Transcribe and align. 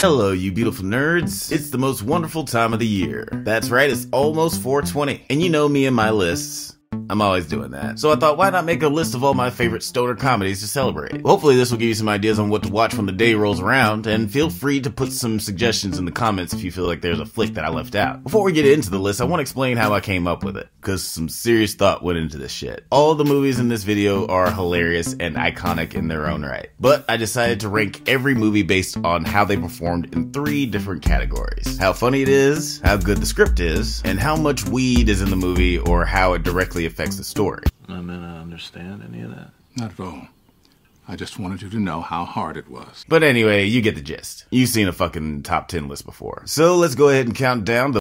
Hello, 0.00 0.32
you 0.32 0.50
beautiful 0.50 0.86
nerds. 0.86 1.52
It's 1.52 1.68
the 1.68 1.76
most 1.76 2.02
wonderful 2.02 2.46
time 2.46 2.72
of 2.72 2.78
the 2.78 2.86
year. 2.86 3.28
That's 3.30 3.68
right, 3.68 3.90
it's 3.90 4.06
almost 4.12 4.62
420. 4.62 5.26
And 5.28 5.42
you 5.42 5.50
know 5.50 5.68
me 5.68 5.84
and 5.84 5.94
my 5.94 6.08
lists. 6.08 6.69
I'm 7.10 7.22
always 7.22 7.46
doing 7.46 7.72
that. 7.72 7.98
So 7.98 8.12
I 8.12 8.16
thought, 8.16 8.36
why 8.36 8.50
not 8.50 8.64
make 8.64 8.84
a 8.84 8.88
list 8.88 9.16
of 9.16 9.24
all 9.24 9.34
my 9.34 9.50
favorite 9.50 9.82
stoner 9.82 10.14
comedies 10.14 10.60
to 10.60 10.68
celebrate? 10.68 11.22
Hopefully, 11.22 11.56
this 11.56 11.72
will 11.72 11.78
give 11.78 11.88
you 11.88 11.94
some 11.94 12.08
ideas 12.08 12.38
on 12.38 12.50
what 12.50 12.62
to 12.62 12.68
watch 12.68 12.94
when 12.94 13.06
the 13.06 13.12
day 13.12 13.34
rolls 13.34 13.60
around, 13.60 14.06
and 14.06 14.30
feel 14.30 14.48
free 14.48 14.80
to 14.80 14.90
put 14.90 15.10
some 15.10 15.40
suggestions 15.40 15.98
in 15.98 16.04
the 16.04 16.12
comments 16.12 16.52
if 16.52 16.62
you 16.62 16.70
feel 16.70 16.86
like 16.86 17.00
there's 17.00 17.18
a 17.18 17.26
flick 17.26 17.54
that 17.54 17.64
I 17.64 17.68
left 17.68 17.96
out. 17.96 18.22
Before 18.22 18.44
we 18.44 18.52
get 18.52 18.64
into 18.64 18.90
the 18.90 18.98
list, 18.98 19.20
I 19.20 19.24
want 19.24 19.38
to 19.38 19.42
explain 19.42 19.76
how 19.76 19.92
I 19.92 20.00
came 20.00 20.28
up 20.28 20.44
with 20.44 20.56
it, 20.56 20.68
because 20.80 21.02
some 21.04 21.28
serious 21.28 21.74
thought 21.74 22.04
went 22.04 22.18
into 22.18 22.38
this 22.38 22.52
shit. 22.52 22.86
All 22.90 23.16
the 23.16 23.24
movies 23.24 23.58
in 23.58 23.68
this 23.68 23.82
video 23.82 24.28
are 24.28 24.52
hilarious 24.52 25.14
and 25.18 25.34
iconic 25.34 25.94
in 25.94 26.06
their 26.06 26.28
own 26.28 26.42
right, 26.42 26.70
but 26.78 27.04
I 27.08 27.16
decided 27.16 27.60
to 27.60 27.68
rank 27.68 28.08
every 28.08 28.36
movie 28.36 28.62
based 28.62 28.96
on 28.98 29.24
how 29.24 29.44
they 29.44 29.56
performed 29.56 30.14
in 30.14 30.32
three 30.32 30.66
different 30.66 31.02
categories 31.02 31.76
how 31.78 31.92
funny 31.92 32.22
it 32.22 32.28
is, 32.28 32.80
how 32.84 32.96
good 32.96 33.18
the 33.18 33.26
script 33.26 33.58
is, 33.58 34.02
and 34.04 34.20
how 34.20 34.36
much 34.36 34.66
weed 34.66 35.08
is 35.08 35.22
in 35.22 35.30
the 35.30 35.36
movie 35.36 35.78
or 35.78 36.04
how 36.04 36.34
it 36.34 36.42
directly 36.42 36.79
affects 36.86 37.16
the 37.16 37.24
story. 37.24 37.64
I 37.88 38.00
mean, 38.00 38.22
I 38.22 38.40
understand 38.40 39.02
any 39.06 39.22
of 39.22 39.30
that. 39.30 39.50
Not 39.76 39.92
at 39.92 40.00
all. 40.00 40.28
I 41.08 41.16
just 41.16 41.38
wanted 41.38 41.62
you 41.62 41.70
to 41.70 41.80
know 41.80 42.02
how 42.02 42.24
hard 42.24 42.56
it 42.56 42.68
was. 42.68 43.04
But 43.08 43.22
anyway, 43.22 43.64
you 43.64 43.82
get 43.82 43.96
the 43.96 44.00
gist. 44.00 44.44
You've 44.50 44.68
seen 44.68 44.86
a 44.86 44.92
fucking 44.92 45.42
top 45.42 45.68
10 45.68 45.88
list 45.88 46.04
before. 46.06 46.42
So 46.46 46.76
let's 46.76 46.94
go 46.94 47.08
ahead 47.08 47.26
and 47.26 47.34
count 47.34 47.64
down 47.64 47.92
the. 47.92 48.00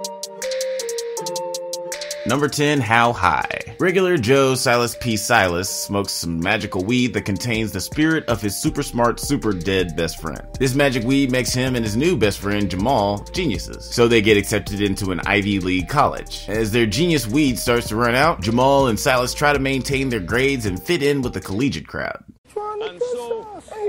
Number 2.29 2.47
10, 2.47 2.79
How 2.79 3.11
High. 3.11 3.59
Regular 3.79 4.15
Joe 4.15 4.53
Silas 4.53 4.95
P. 5.01 5.17
Silas 5.17 5.67
smokes 5.67 6.13
some 6.13 6.39
magical 6.39 6.83
weed 6.83 7.15
that 7.15 7.23
contains 7.23 7.71
the 7.71 7.81
spirit 7.81 8.23
of 8.29 8.39
his 8.39 8.55
super 8.55 8.83
smart, 8.83 9.19
super 9.19 9.51
dead 9.51 9.95
best 9.95 10.21
friend. 10.21 10.39
This 10.59 10.75
magic 10.75 11.03
weed 11.03 11.31
makes 11.31 11.51
him 11.51 11.75
and 11.75 11.83
his 11.83 11.97
new 11.97 12.15
best 12.15 12.37
friend, 12.37 12.69
Jamal, 12.69 13.25
geniuses. 13.33 13.83
So 13.83 14.07
they 14.07 14.21
get 14.21 14.37
accepted 14.37 14.79
into 14.79 15.09
an 15.09 15.21
Ivy 15.25 15.59
League 15.59 15.89
college. 15.89 16.45
As 16.47 16.71
their 16.71 16.85
genius 16.85 17.25
weed 17.25 17.57
starts 17.57 17.87
to 17.87 17.95
run 17.95 18.13
out, 18.13 18.41
Jamal 18.41 18.89
and 18.89 18.99
Silas 18.99 19.33
try 19.33 19.51
to 19.51 19.57
maintain 19.57 20.09
their 20.09 20.19
grades 20.19 20.67
and 20.67 20.79
fit 20.79 21.01
in 21.01 21.23
with 21.23 21.33
the 21.33 21.41
collegiate 21.41 21.87
crowd. 21.87 22.23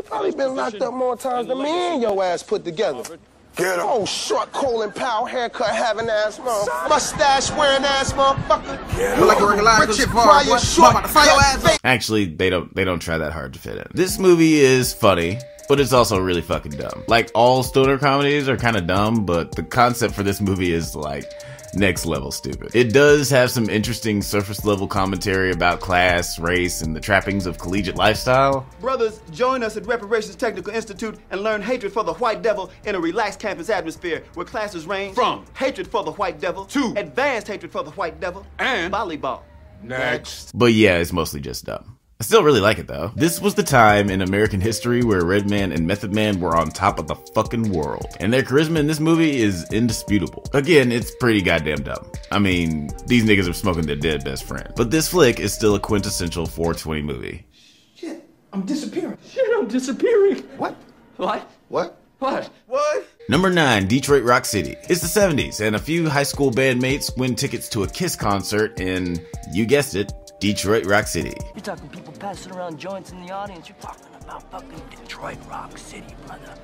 Probably 0.07 0.33
been 0.33 0.57
locked 0.57 0.81
up 0.81 0.95
more 0.95 1.15
times 1.15 1.47
than 1.47 1.59
me 1.59 1.69
and 1.69 2.01
your 2.01 2.25
ass 2.25 2.43
put 2.43 2.65
together. 2.65 3.19
Get 3.57 3.79
him. 3.79 3.85
Oh, 3.87 4.05
short, 4.07 4.53
Colin 4.53 4.93
Powell, 4.93 5.27
haircut 5.27 5.75
having 5.75 6.09
ass 6.09 6.39
motherfucker. 6.39 6.89
Mustache 6.89 7.51
wearing 7.53 7.85
ass 7.85 8.13
motherfucker. 8.13 8.97
Get 8.97 9.19
him. 9.19 9.27
like 9.27 9.41
a 9.41 9.47
regular 9.47 9.87
Richard 9.87 10.09
Pryor, 10.09 10.59
short, 10.59 10.93
about 10.93 11.03
to 11.03 11.09
fire 11.09 11.27
your 11.27 11.41
ass. 11.41 11.79
Actually, 11.85 12.27
they 12.27 12.49
don't 12.51 12.75
they 12.75 12.85
don't 12.85 13.01
try 13.01 13.19
that 13.19 13.33
hard 13.33 13.53
to 13.55 13.59
fit 13.59 13.77
in. 13.77 13.87
This 13.93 14.19
movie 14.19 14.61
is 14.61 14.95
funny, 14.95 15.39
but 15.69 15.81
it's 15.81 15.93
also 15.93 16.19
really 16.19 16.43
fucking 16.43 16.73
dumb. 16.73 17.05
Like 17.09 17.31
all 17.35 17.63
stoner 17.63 17.99
comedies 17.99 18.49
are 18.49 18.57
kind 18.57 18.77
of 18.77 18.87
dumb, 18.87 19.27
but 19.27 19.53
the 19.57 19.63
concept 19.63 20.15
for 20.15 20.23
this 20.23 20.41
movie 20.41 20.73
is 20.73 20.95
like 20.95 21.31
next 21.75 22.07
level 22.07 22.31
stupid. 22.33 22.75
It 22.75 22.93
does 22.93 23.31
have 23.31 23.51
some 23.51 23.69
interesting 23.71 24.23
surface 24.23 24.65
level 24.65 24.87
commentary 24.89 25.53
about 25.53 25.81
class, 25.81 26.39
race, 26.39 26.83
and 26.83 26.95
the 26.95 27.01
trappings 27.01 27.47
of 27.47 27.59
collegiate 27.59 27.97
lifestyle. 27.97 28.67
Brothers, 28.81 29.21
join 29.31 29.63
us 29.63 29.77
at 29.77 29.87
Reparations 29.87 30.37
Technical 30.37 30.73
Institute 30.75 31.19
and 31.31 31.43
learn 31.43 31.63
hatred 31.63 31.93
for 31.93 32.03
the 32.05 32.15
white 32.15 32.43
devil 32.43 32.71
in 32.85 32.95
a 32.95 33.01
relaxed 33.01 33.39
campus 33.41 33.71
atmosphere 33.71 34.25
where 34.35 34.47
classes 34.47 34.87
range 34.87 35.15
From 35.15 35.45
hatred 35.55 35.87
for 35.87 36.03
the 36.03 36.13
white 36.13 36.41
devil 36.41 36.65
To 36.67 36.95
advanced 36.97 37.47
hatred 37.49 37.71
for 37.71 37.83
the 37.83 37.91
white 37.93 38.21
devil 38.21 38.47
And 38.59 38.93
volleyball. 38.93 39.43
next. 39.83 40.53
But 40.57 40.73
yeah, 40.73 40.97
it's 40.99 41.13
mostly 41.13 41.41
just 41.41 41.65
dumb. 41.65 41.97
I 42.21 42.23
still 42.23 42.43
really 42.43 42.61
like 42.61 42.79
it 42.79 42.87
though. 42.87 43.13
This 43.17 43.41
was 43.41 43.55
the 43.55 43.63
time 43.63 44.11
in 44.11 44.21
American 44.21 44.61
history 44.61 45.03
where 45.03 45.25
Redman 45.25 45.73
and 45.73 45.87
Method 45.87 46.15
Man 46.15 46.39
were 46.39 46.55
on 46.55 46.69
top 46.69 46.99
of 46.99 47.07
the 47.07 47.15
fucking 47.15 47.73
world. 47.73 48.07
And 48.21 48.31
their 48.31 48.43
charisma 48.43 48.77
in 48.77 48.87
this 48.87 49.01
movie 49.01 49.41
is 49.41 49.67
indisputable. 49.73 50.45
Again, 50.53 50.93
it's 50.93 51.15
pretty 51.15 51.41
goddamn 51.41 51.83
dumb. 51.83 52.13
I 52.31 52.39
mean, 52.39 52.91
these 53.07 53.25
niggas 53.25 53.49
are 53.49 53.55
smoking 53.55 53.87
their 53.87 53.97
dead 53.97 54.23
best 54.23 54.45
friend. 54.45 54.71
But 54.77 54.91
this 54.91 55.09
flick 55.09 55.41
is 55.41 55.55
still 55.55 55.75
a 55.77 55.81
quintessential 55.81 56.45
420 56.45 57.01
movie. 57.01 57.47
Shit, 57.95 58.29
I'm 58.53 58.67
disappearing. 58.67 59.17
Shit, 59.27 59.49
I'm 59.57 59.67
disappearing. 59.67 60.43
What? 60.59 60.77
What? 61.17 61.51
What? 61.69 61.97
What? 62.19 62.51
What? 62.67 63.09
Number 63.31 63.49
9, 63.49 63.87
Detroit 63.87 64.25
Rock 64.25 64.45
City. 64.45 64.77
It's 64.91 65.01
the 65.01 65.21
70s, 65.21 65.65
and 65.65 65.75
a 65.75 65.79
few 65.79 66.11
high 66.11 66.25
school 66.25 66.51
bandmates 66.51 67.17
win 67.17 67.35
tickets 67.35 67.69
to 67.71 67.85
a 67.85 67.89
Kiss 67.89 68.15
concert 68.15 68.79
in, 68.79 69.25
you 69.53 69.65
guessed 69.65 69.95
it, 69.95 70.13
Detroit 70.41 70.87
Rock 70.87 71.07
City. 71.07 71.37
You're 71.55 71.63
talking 71.63 71.89
people 71.91 72.15
passing 72.15 72.53
around 72.53 72.79
joints 72.79 73.13
in 73.13 73.25
the 73.27 73.31
audience. 73.31 73.69
You're 73.69 73.77
talking 73.79 74.07
about 74.23 74.51
fucking 74.51 74.83
Detroit 74.89 75.37
Rock 75.51 75.77
City, 75.77 76.15
brother. 76.27 76.55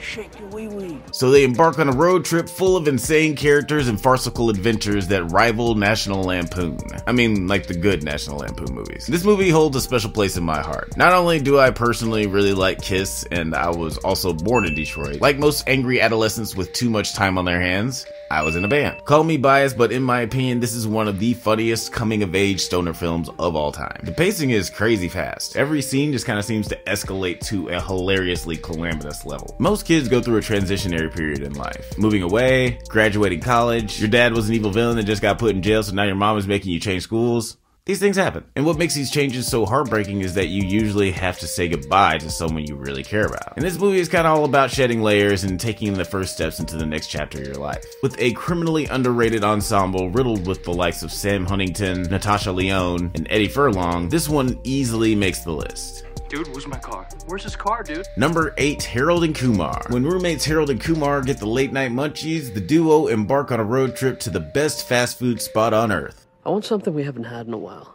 Shake 0.00 0.36
your 0.40 0.48
wee 0.48 0.66
wee. 0.66 0.98
So 1.12 1.30
they 1.30 1.44
embark 1.44 1.78
on 1.78 1.88
a 1.88 1.92
road 1.92 2.24
trip 2.24 2.48
full 2.48 2.76
of 2.76 2.88
insane 2.88 3.36
characters 3.36 3.86
and 3.86 4.00
farcical 4.00 4.50
adventures 4.50 5.06
that 5.08 5.24
rival 5.30 5.76
National 5.76 6.24
Lampoon. 6.24 6.76
I 7.06 7.12
mean, 7.12 7.46
like 7.46 7.68
the 7.68 7.74
good 7.74 8.02
National 8.02 8.38
Lampoon 8.38 8.74
movies. 8.74 9.06
This 9.06 9.24
movie 9.24 9.48
holds 9.48 9.76
a 9.76 9.80
special 9.80 10.10
place 10.10 10.36
in 10.36 10.42
my 10.42 10.60
heart. 10.60 10.96
Not 10.96 11.12
only 11.12 11.40
do 11.40 11.60
I 11.60 11.70
personally 11.70 12.26
really 12.26 12.52
like 12.52 12.82
Kiss, 12.82 13.24
and 13.30 13.54
I 13.54 13.70
was 13.70 13.96
also 13.98 14.32
born 14.32 14.66
in 14.66 14.74
Detroit, 14.74 15.20
like 15.20 15.38
most 15.38 15.68
angry 15.68 16.00
adolescents 16.00 16.56
with 16.56 16.72
too 16.72 16.90
much 16.90 17.14
time 17.14 17.38
on 17.38 17.44
their 17.44 17.60
hands, 17.60 18.06
I 18.30 18.42
was 18.42 18.56
in 18.56 18.64
a 18.64 18.68
band. 18.68 19.04
Call 19.04 19.24
me 19.24 19.36
biased, 19.36 19.76
but 19.76 19.92
in 19.92 20.02
my 20.02 20.20
opinion, 20.20 20.60
this 20.60 20.74
is 20.74 20.86
one 20.86 21.08
of 21.08 21.18
the 21.18 21.34
funniest 21.34 21.92
coming 21.92 22.22
of 22.22 22.34
age 22.34 22.60
stoner 22.60 22.92
films 22.92 23.28
of 23.38 23.56
all 23.56 23.72
time. 23.72 24.00
The 24.02 24.12
pacing 24.12 24.50
is 24.50 24.70
crazy 24.70 25.08
fast. 25.08 25.56
Every 25.56 25.82
scene 25.82 26.12
just 26.12 26.26
kind 26.26 26.38
of 26.38 26.44
seems 26.44 26.68
to 26.68 26.76
escalate 26.86 27.40
to 27.46 27.68
a 27.68 27.80
hilariously 27.80 28.56
calamitous 28.56 29.24
level. 29.24 29.54
Most 29.58 29.86
kids 29.86 30.08
go 30.08 30.20
through 30.20 30.38
a 30.38 30.40
transitionary 30.40 31.14
period 31.14 31.42
in 31.42 31.54
life. 31.54 31.98
Moving 31.98 32.22
away, 32.22 32.78
graduating 32.88 33.40
college, 33.40 34.00
your 34.00 34.08
dad 34.08 34.32
was 34.32 34.48
an 34.48 34.54
evil 34.54 34.70
villain 34.70 34.96
that 34.96 35.04
just 35.04 35.22
got 35.22 35.38
put 35.38 35.54
in 35.54 35.62
jail, 35.62 35.82
so 35.82 35.94
now 35.94 36.04
your 36.04 36.14
mom 36.14 36.38
is 36.38 36.46
making 36.46 36.72
you 36.72 36.80
change 36.80 37.02
schools. 37.02 37.56
These 37.86 37.98
things 37.98 38.16
happen. 38.16 38.44
And 38.56 38.64
what 38.64 38.78
makes 38.78 38.94
these 38.94 39.10
changes 39.10 39.46
so 39.46 39.66
heartbreaking 39.66 40.22
is 40.22 40.32
that 40.36 40.46
you 40.46 40.64
usually 40.66 41.10
have 41.10 41.38
to 41.40 41.46
say 41.46 41.68
goodbye 41.68 42.16
to 42.16 42.30
someone 42.30 42.64
you 42.66 42.76
really 42.76 43.04
care 43.04 43.26
about. 43.26 43.58
And 43.58 43.64
this 43.64 43.78
movie 43.78 43.98
is 43.98 44.08
kind 44.08 44.26
of 44.26 44.38
all 44.38 44.46
about 44.46 44.70
shedding 44.70 45.02
layers 45.02 45.44
and 45.44 45.60
taking 45.60 45.92
the 45.92 46.04
first 46.06 46.32
steps 46.32 46.60
into 46.60 46.78
the 46.78 46.86
next 46.86 47.08
chapter 47.08 47.42
of 47.42 47.46
your 47.46 47.56
life. 47.56 47.84
With 48.02 48.18
a 48.18 48.32
criminally 48.32 48.86
underrated 48.86 49.44
ensemble 49.44 50.08
riddled 50.08 50.46
with 50.46 50.64
the 50.64 50.72
likes 50.72 51.02
of 51.02 51.12
Sam 51.12 51.44
Huntington, 51.44 52.04
Natasha 52.04 52.52
Lyonne, 52.52 53.10
and 53.16 53.26
Eddie 53.28 53.48
Furlong, 53.48 54.08
this 54.08 54.30
one 54.30 54.58
easily 54.64 55.14
makes 55.14 55.40
the 55.40 55.52
list. 55.52 56.06
Dude, 56.30 56.48
where's 56.48 56.66
my 56.66 56.78
car? 56.78 57.06
Where's 57.26 57.42
his 57.42 57.54
car, 57.54 57.82
dude? 57.82 58.06
Number 58.16 58.54
8, 58.56 58.82
Harold 58.82 59.24
and 59.24 59.34
Kumar. 59.34 59.82
When 59.90 60.04
roommates 60.04 60.46
Harold 60.46 60.70
and 60.70 60.80
Kumar 60.80 61.20
get 61.20 61.36
the 61.36 61.44
late 61.44 61.74
night 61.74 61.90
munchies, 61.90 62.54
the 62.54 62.62
duo 62.62 63.08
embark 63.08 63.52
on 63.52 63.60
a 63.60 63.64
road 63.64 63.94
trip 63.94 64.20
to 64.20 64.30
the 64.30 64.40
best 64.40 64.88
fast 64.88 65.18
food 65.18 65.42
spot 65.42 65.74
on 65.74 65.92
earth. 65.92 66.23
I 66.46 66.50
want 66.50 66.64
something 66.64 66.92
we 66.92 67.04
haven't 67.04 67.24
had 67.24 67.46
in 67.46 67.54
a 67.54 67.58
while. 67.58 67.93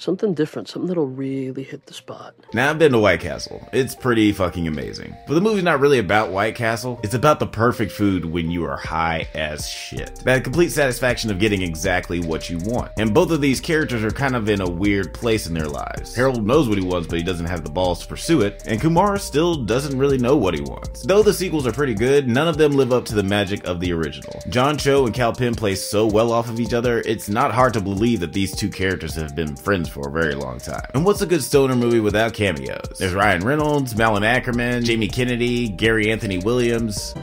Something 0.00 0.32
different, 0.32 0.66
something 0.66 0.88
that'll 0.88 1.04
really 1.04 1.62
hit 1.62 1.84
the 1.84 1.92
spot. 1.92 2.34
Now 2.54 2.70
I've 2.70 2.78
been 2.78 2.92
to 2.92 2.98
White 2.98 3.20
Castle. 3.20 3.68
It's 3.70 3.94
pretty 3.94 4.32
fucking 4.32 4.66
amazing. 4.66 5.14
But 5.28 5.34
the 5.34 5.42
movie's 5.42 5.62
not 5.62 5.78
really 5.78 5.98
about 5.98 6.30
White 6.30 6.54
Castle. 6.54 6.98
It's 7.02 7.12
about 7.12 7.38
the 7.38 7.46
perfect 7.46 7.92
food 7.92 8.24
when 8.24 8.50
you 8.50 8.64
are 8.64 8.78
high 8.78 9.28
as 9.34 9.68
shit. 9.68 10.22
That 10.24 10.42
complete 10.42 10.70
satisfaction 10.70 11.30
of 11.30 11.38
getting 11.38 11.60
exactly 11.60 12.18
what 12.18 12.48
you 12.48 12.56
want. 12.60 12.92
And 12.96 13.12
both 13.12 13.30
of 13.30 13.42
these 13.42 13.60
characters 13.60 14.02
are 14.02 14.10
kind 14.10 14.34
of 14.34 14.48
in 14.48 14.62
a 14.62 14.70
weird 14.70 15.12
place 15.12 15.46
in 15.46 15.52
their 15.52 15.68
lives. 15.68 16.14
Harold 16.14 16.46
knows 16.46 16.66
what 16.66 16.78
he 16.78 16.84
wants, 16.84 17.06
but 17.06 17.18
he 17.18 17.22
doesn't 17.22 17.44
have 17.44 17.62
the 17.62 17.70
balls 17.70 18.00
to 18.00 18.06
pursue 18.06 18.40
it. 18.40 18.62
And 18.64 18.80
Kumar 18.80 19.18
still 19.18 19.54
doesn't 19.54 19.98
really 19.98 20.16
know 20.16 20.34
what 20.34 20.54
he 20.54 20.62
wants. 20.62 21.02
Though 21.02 21.22
the 21.22 21.34
sequels 21.34 21.66
are 21.66 21.72
pretty 21.72 21.92
good, 21.94 22.26
none 22.26 22.48
of 22.48 22.56
them 22.56 22.72
live 22.72 22.94
up 22.94 23.04
to 23.04 23.14
the 23.14 23.22
magic 23.22 23.66
of 23.66 23.80
the 23.80 23.92
original. 23.92 24.40
John 24.48 24.78
Cho 24.78 25.04
and 25.04 25.14
Kal 25.14 25.34
Penn 25.34 25.54
play 25.54 25.74
so 25.74 26.06
well 26.06 26.32
off 26.32 26.48
of 26.48 26.58
each 26.58 26.72
other, 26.72 27.00
it's 27.00 27.28
not 27.28 27.52
hard 27.52 27.74
to 27.74 27.82
believe 27.82 28.20
that 28.20 28.32
these 28.32 28.56
two 28.56 28.70
characters 28.70 29.14
have 29.14 29.36
been 29.36 29.54
friends 29.54 29.89
for 29.90 30.08
a 30.08 30.12
very 30.12 30.34
long 30.34 30.58
time. 30.58 30.84
And 30.94 31.04
what's 31.04 31.20
a 31.22 31.26
good 31.26 31.42
stoner 31.42 31.76
movie 31.76 32.00
without 32.00 32.32
cameos? 32.32 32.98
There's 32.98 33.14
Ryan 33.14 33.44
Reynolds, 33.44 33.96
Malin 33.96 34.22
Akerman, 34.22 34.84
Jamie 34.84 35.08
Kennedy, 35.08 35.68
Gary 35.68 36.10
Anthony 36.10 36.38
Williams, 36.38 37.14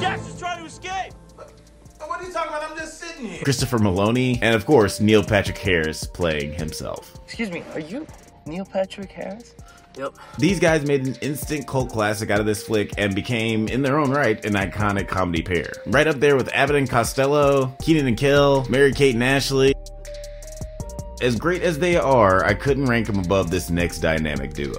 Jackson's 0.00 0.38
trying 0.38 0.60
to 0.60 0.66
escape. 0.66 1.12
What 1.98 2.20
are 2.20 2.24
you 2.24 2.32
talking 2.32 2.48
about? 2.48 2.70
I'm 2.70 2.76
just 2.76 2.98
sitting 2.98 3.26
here. 3.26 3.42
Christopher 3.44 3.78
Meloni, 3.78 4.38
and 4.42 4.54
of 4.54 4.66
course 4.66 5.00
Neil 5.00 5.22
Patrick 5.22 5.58
Harris 5.58 6.04
playing 6.04 6.52
himself. 6.54 7.18
Excuse 7.24 7.50
me, 7.50 7.62
are 7.74 7.80
you 7.80 8.06
Neil 8.46 8.64
Patrick 8.64 9.10
Harris? 9.12 9.54
Yep. 9.98 10.14
These 10.38 10.60
guys 10.60 10.84
made 10.84 11.06
an 11.06 11.14
instant 11.22 11.66
cult 11.66 11.90
classic 11.90 12.28
out 12.28 12.38
of 12.38 12.44
this 12.44 12.62
flick 12.62 12.92
and 12.98 13.14
became, 13.14 13.66
in 13.68 13.80
their 13.80 13.98
own 13.98 14.10
right, 14.10 14.44
an 14.44 14.52
iconic 14.52 15.08
comedy 15.08 15.40
pair. 15.40 15.72
Right 15.86 16.06
up 16.06 16.16
there 16.16 16.36
with 16.36 16.50
Abbott 16.52 16.76
and 16.76 16.90
Costello, 16.90 17.74
Kenan 17.80 18.06
and 18.06 18.18
Kel, 18.18 18.66
Mary 18.68 18.92
Kate 18.92 19.14
and 19.14 19.24
Ashley. 19.24 19.72
As 21.22 21.36
great 21.36 21.62
as 21.62 21.78
they 21.78 21.96
are, 21.96 22.44
I 22.44 22.52
couldn't 22.52 22.86
rank 22.86 23.06
them 23.06 23.18
above 23.18 23.50
this 23.50 23.70
next 23.70 24.00
dynamic 24.00 24.52
duo. 24.52 24.76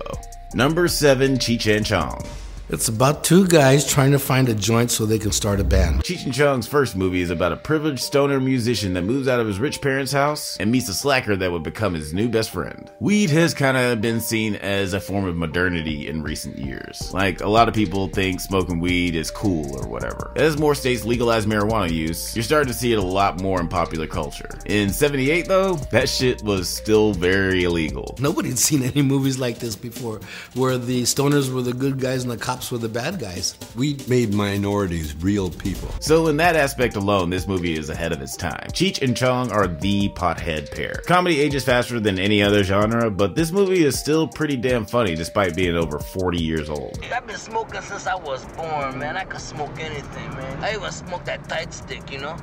Number 0.54 0.88
7, 0.88 1.38
Cheech 1.38 1.76
and 1.76 1.86
Chong. 1.86 2.24
It's 2.70 2.90
about 2.90 3.24
two 3.24 3.48
guys 3.48 3.88
trying 3.88 4.12
to 4.12 4.20
find 4.20 4.50
a 4.50 4.54
joint 4.54 4.92
so 4.92 5.06
they 5.06 5.20
can 5.20 5.32
start 5.32 5.62
a 5.62 5.64
band. 5.64 6.04
Cheech 6.04 6.26
and 6.26 6.34
Chong's 6.34 6.68
first 6.68 6.98
movie 6.98 7.22
is 7.22 7.30
about 7.30 7.54
a 7.54 7.56
privileged 7.56 8.02
stoner 8.02 8.42
musician 8.42 8.92
that 8.96 9.04
moves 9.04 9.30
out 9.30 9.40
of 9.40 9.48
his 9.48 9.58
rich 9.58 9.80
parents' 9.80 10.12
house 10.12 10.58
and 10.60 10.70
meets 10.70 10.90
a 10.90 10.94
slacker 10.94 11.38
that 11.38 11.50
would 11.50 11.64
become 11.64 11.94
his 11.94 12.14
new 12.14 12.28
best 12.28 12.50
friend. 12.50 12.92
Weed 13.00 13.30
has 13.30 13.54
kind 13.54 13.78
of 13.78 14.02
been 14.02 14.20
seen 14.20 14.58
as 14.58 14.92
a 14.92 15.00
form 15.00 15.24
of 15.24 15.38
modernity 15.38 16.10
in 16.10 16.22
recent 16.22 16.58
years. 16.58 17.10
Like, 17.14 17.40
a 17.40 17.48
lot 17.48 17.70
of 17.70 17.74
people 17.74 18.10
think 18.10 18.42
smoking 18.42 18.82
weed 18.82 19.16
is 19.16 19.32
cool 19.32 19.80
or 19.80 19.88
whatever. 19.88 20.34
As 20.36 20.58
more 20.58 20.76
states 20.76 21.06
legalize 21.06 21.46
marijuana 21.46 21.90
use, 21.90 22.36
you're 22.36 22.44
starting 22.44 22.68
to 22.74 22.78
see 22.78 22.92
it 22.92 23.00
a 23.00 23.02
lot 23.02 23.42
more 23.42 23.62
in 23.62 23.70
popular 23.70 24.08
culture. 24.08 24.50
In 24.66 24.90
78, 24.90 25.48
though, 25.48 25.76
that 25.92 26.10
shit 26.10 26.44
was 26.44 26.68
still 26.68 27.14
very 27.14 27.64
illegal. 27.64 28.18
Nobody 28.20 28.50
had 28.50 28.60
seen 28.60 28.84
any 28.84 29.04
movies 29.04 29.40
like 29.40 29.60
this 29.60 29.78
before, 29.78 30.20
where 30.54 30.78
the 30.78 31.04
stoners 31.04 31.50
were 31.50 31.62
the 31.62 31.72
good 31.72 32.02
guys 32.02 32.24
and 32.24 32.32
the 32.32 32.36
cops 32.36 32.57
were 32.72 32.78
the 32.78 32.90
bad 32.90 33.20
guys. 33.20 33.58
We 33.76 33.98
made 34.08 34.34
minorities 34.34 35.16
real 35.16 35.50
people. 35.50 35.90
So, 36.00 36.28
in 36.28 36.38
that 36.38 36.56
aspect 36.56 36.96
alone, 36.96 37.30
this 37.30 37.48
movie 37.48 37.78
is 37.78 37.90
ahead 37.90 38.12
of 38.12 38.22
its 38.22 38.36
time. 38.36 38.68
Cheech 38.72 39.02
and 39.02 39.16
Chong 39.16 39.52
are 39.52 39.68
the 39.68 40.10
pothead 40.10 40.72
pair. 40.72 41.02
Comedy 41.06 41.40
ages 41.40 41.64
faster 41.64 42.00
than 42.00 42.20
any 42.20 42.42
other 42.42 42.64
genre, 42.64 43.10
but 43.12 43.36
this 43.36 43.52
movie 43.52 43.84
is 43.84 43.98
still 44.00 44.28
pretty 44.28 44.58
damn 44.58 44.86
funny 44.86 45.16
despite 45.16 45.56
being 45.56 45.76
over 45.76 46.00
40 46.00 46.42
years 46.42 46.70
old. 46.70 47.00
I've 47.14 47.28
been 47.28 47.38
smoking 47.38 47.82
since 47.82 48.08
I 48.08 48.16
was 48.16 48.44
born, 48.56 49.00
man. 49.00 49.16
I 49.16 49.24
could 49.24 49.42
smoke 49.42 49.80
anything, 49.80 50.30
man. 50.32 50.64
I 50.64 50.74
even 50.74 50.92
smoked 50.92 51.26
that 51.26 51.48
tight 51.48 51.74
stick, 51.74 52.12
you 52.12 52.20
know? 52.20 52.38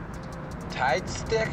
Tight 0.71 1.09
stick? 1.09 1.51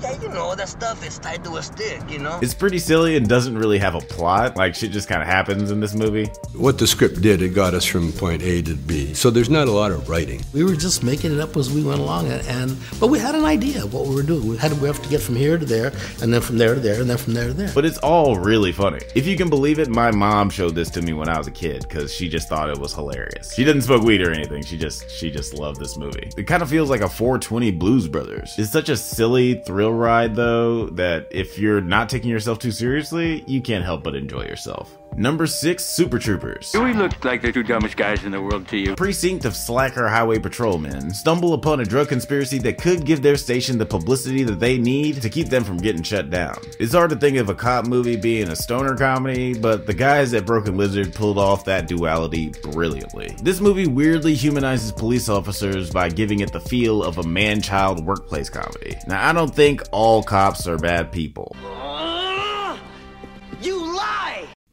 Yeah, 0.00 0.20
you 0.22 0.28
know, 0.28 0.54
that 0.54 0.68
stuff 0.68 1.04
is 1.04 1.18
tied 1.18 1.42
to 1.44 1.56
a 1.56 1.62
stick, 1.62 2.08
you 2.08 2.18
know? 2.18 2.38
It's 2.40 2.54
pretty 2.54 2.78
silly 2.78 3.16
and 3.16 3.28
doesn't 3.28 3.58
really 3.58 3.78
have 3.78 3.96
a 3.96 4.00
plot. 4.00 4.56
Like, 4.56 4.74
shit 4.76 4.92
just 4.92 5.08
kind 5.08 5.20
of 5.20 5.26
happens 5.26 5.72
in 5.72 5.80
this 5.80 5.94
movie. 5.94 6.30
What 6.54 6.78
the 6.78 6.86
script 6.86 7.20
did, 7.20 7.42
it 7.42 7.50
got 7.50 7.74
us 7.74 7.84
from 7.84 8.12
point 8.12 8.42
A 8.42 8.62
to 8.62 8.74
B. 8.74 9.12
So 9.14 9.30
there's 9.30 9.50
not 9.50 9.66
a 9.66 9.72
lot 9.72 9.90
of 9.90 10.08
writing. 10.08 10.40
We 10.52 10.62
were 10.62 10.76
just 10.76 11.02
making 11.02 11.32
it 11.32 11.40
up 11.40 11.56
as 11.56 11.72
we 11.72 11.82
went 11.82 12.00
along, 12.00 12.28
and, 12.28 12.46
and 12.46 12.76
but 13.00 13.08
we 13.08 13.18
had 13.18 13.34
an 13.34 13.44
idea 13.44 13.84
of 13.84 13.92
what 13.92 14.06
we 14.06 14.14
were 14.14 14.22
doing. 14.22 14.46
We 14.46 14.56
had 14.56 14.72
we 14.80 14.86
have 14.86 15.02
to 15.02 15.08
get 15.08 15.20
from 15.20 15.34
here 15.34 15.58
to 15.58 15.64
there, 15.64 15.92
and 16.22 16.32
then 16.32 16.40
from 16.40 16.58
there 16.58 16.74
to 16.74 16.80
there, 16.80 17.00
and 17.00 17.10
then 17.10 17.18
from 17.18 17.34
there 17.34 17.48
to 17.48 17.52
there. 17.52 17.70
But 17.74 17.84
it's 17.84 17.98
all 17.98 18.36
really 18.36 18.72
funny. 18.72 19.00
If 19.14 19.26
you 19.26 19.36
can 19.36 19.48
believe 19.50 19.78
it, 19.78 19.88
my 19.88 20.10
mom 20.10 20.50
showed 20.50 20.74
this 20.74 20.90
to 20.90 21.02
me 21.02 21.12
when 21.12 21.28
I 21.28 21.38
was 21.38 21.48
a 21.48 21.52
kid 21.52 21.82
because 21.88 22.14
she 22.14 22.28
just 22.28 22.48
thought 22.48 22.70
it 22.70 22.78
was 22.78 22.94
hilarious. 22.94 23.52
She 23.54 23.64
didn't 23.64 23.82
smoke 23.82 24.02
weed 24.02 24.22
or 24.22 24.30
anything. 24.30 24.62
She 24.64 24.78
just 24.78 25.10
she 25.10 25.30
just 25.30 25.54
loved 25.54 25.80
this 25.80 25.96
movie. 25.96 26.30
It 26.36 26.44
kind 26.44 26.62
of 26.62 26.70
feels 26.70 26.88
like 26.88 27.00
a 27.00 27.08
420 27.08 27.72
Blues 27.72 28.06
Brothers. 28.06 28.54
It's 28.58 28.70
such 28.70 28.88
a 28.88 28.96
silly 28.96 29.54
thrill 29.54 29.87
ride 29.92 30.34
though 30.34 30.86
that 30.90 31.28
if 31.30 31.58
you're 31.58 31.80
not 31.80 32.08
taking 32.08 32.30
yourself 32.30 32.58
too 32.58 32.72
seriously, 32.72 33.44
you 33.46 33.60
can't 33.62 33.84
help 33.84 34.02
but 34.02 34.14
enjoy 34.14 34.42
yourself. 34.42 34.97
Number 35.18 35.48
six, 35.48 35.84
Super 35.84 36.20
Troopers. 36.20 36.70
Do 36.70 36.84
we 36.84 36.92
look 36.92 37.24
like 37.24 37.42
the 37.42 37.50
two 37.50 37.64
dumbest 37.64 37.96
guys 37.96 38.22
in 38.22 38.30
the 38.30 38.40
world 38.40 38.68
to 38.68 38.76
you? 38.76 38.94
Precinct 38.94 39.44
of 39.44 39.56
slacker 39.56 40.06
highway 40.06 40.38
patrolmen 40.38 41.10
stumble 41.10 41.54
upon 41.54 41.80
a 41.80 41.84
drug 41.84 42.08
conspiracy 42.08 42.60
that 42.60 42.78
could 42.78 43.04
give 43.04 43.20
their 43.20 43.36
station 43.36 43.78
the 43.78 43.84
publicity 43.84 44.44
that 44.44 44.60
they 44.60 44.78
need 44.78 45.20
to 45.20 45.28
keep 45.28 45.48
them 45.48 45.64
from 45.64 45.78
getting 45.78 46.04
shut 46.04 46.30
down. 46.30 46.56
It's 46.78 46.92
hard 46.92 47.10
to 47.10 47.16
think 47.16 47.36
of 47.36 47.48
a 47.48 47.54
cop 47.56 47.84
movie 47.84 48.14
being 48.14 48.50
a 48.50 48.54
stoner 48.54 48.96
comedy, 48.96 49.58
but 49.58 49.86
the 49.86 49.94
guys 49.94 50.34
at 50.34 50.46
Broken 50.46 50.76
Lizard 50.76 51.12
pulled 51.12 51.36
off 51.36 51.64
that 51.64 51.88
duality 51.88 52.50
brilliantly. 52.62 53.34
This 53.42 53.60
movie 53.60 53.88
weirdly 53.88 54.36
humanizes 54.36 54.92
police 54.92 55.28
officers 55.28 55.90
by 55.90 56.10
giving 56.10 56.40
it 56.40 56.52
the 56.52 56.60
feel 56.60 57.02
of 57.02 57.18
a 57.18 57.24
man 57.24 57.60
child 57.60 58.06
workplace 58.06 58.48
comedy. 58.48 58.96
Now, 59.08 59.28
I 59.28 59.32
don't 59.32 59.52
think 59.52 59.82
all 59.90 60.22
cops 60.22 60.68
are 60.68 60.78
bad 60.78 61.10
people. 61.10 61.56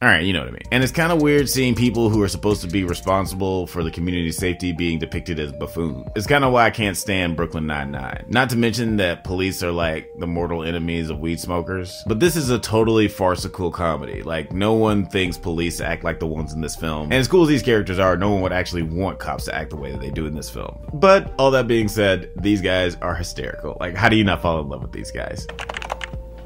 You 0.05 0.11
lie! 0.11 0.15
Alright, 0.15 0.25
you 0.25 0.33
know 0.33 0.39
what 0.39 0.49
I 0.49 0.51
mean. 0.51 0.61
And 0.71 0.83
it's 0.83 0.93
kind 0.93 1.11
of 1.11 1.21
weird 1.21 1.49
seeing 1.49 1.75
people 1.75 2.09
who 2.09 2.21
are 2.21 2.27
supposed 2.27 2.61
to 2.61 2.67
be 2.67 2.83
responsible 2.83 3.67
for 3.67 3.83
the 3.83 3.91
community's 3.91 4.37
safety 4.37 4.71
being 4.71 4.99
depicted 4.99 5.39
as 5.39 5.51
buffoons. 5.51 6.07
It's 6.15 6.27
kind 6.27 6.43
of 6.43 6.53
why 6.53 6.65
I 6.65 6.69
can't 6.69 6.95
stand 6.95 7.35
Brooklyn 7.35 7.67
Nine-Nine. 7.67 8.25
Not 8.29 8.49
to 8.51 8.55
mention 8.55 8.97
that 8.97 9.23
police 9.23 9.63
are 9.63 9.71
like 9.71 10.09
the 10.19 10.27
mortal 10.27 10.63
enemies 10.63 11.09
of 11.09 11.19
weed 11.19 11.39
smokers. 11.39 12.03
But 12.07 12.19
this 12.19 12.35
is 12.35 12.49
a 12.49 12.59
totally 12.59 13.07
farcical 13.07 13.71
comedy. 13.71 14.21
Like, 14.23 14.53
no 14.53 14.73
one 14.73 15.05
thinks 15.07 15.37
police 15.37 15.81
act 15.81 16.03
like 16.03 16.19
the 16.19 16.27
ones 16.27 16.53
in 16.53 16.61
this 16.61 16.75
film. 16.75 17.05
And 17.05 17.15
as 17.15 17.27
cool 17.27 17.43
as 17.43 17.49
these 17.49 17.63
characters 17.63 17.99
are, 17.99 18.15
no 18.15 18.31
one 18.31 18.41
would 18.41 18.53
actually 18.53 18.83
want 18.83 19.19
cops 19.19 19.45
to 19.45 19.55
act 19.55 19.71
the 19.71 19.75
way 19.75 19.91
that 19.91 20.01
they 20.01 20.11
do 20.11 20.27
in 20.27 20.35
this 20.35 20.49
film. 20.49 20.77
But 20.93 21.33
all 21.37 21.51
that 21.51 21.67
being 21.67 21.87
said, 21.87 22.31
these 22.37 22.61
guys 22.61 22.95
are 23.01 23.15
hysterical. 23.15 23.77
Like, 23.79 23.95
how 23.95 24.09
do 24.09 24.15
you 24.15 24.23
not 24.23 24.41
fall 24.41 24.61
in 24.61 24.69
love 24.69 24.81
with 24.81 24.91
these 24.91 25.11
guys? 25.11 25.47